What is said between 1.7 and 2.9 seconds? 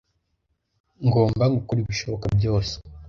ibishoboka byose